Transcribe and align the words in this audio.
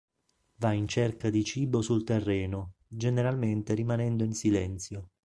Va 0.55 0.71
in 0.71 0.87
cerca 0.87 1.29
di 1.29 1.43
cibo 1.43 1.83
sul 1.83 2.03
terreno, 2.03 2.73
generalmente 2.87 3.75
rimanendo 3.75 4.23
in 4.23 4.33
silenzio. 4.33 5.09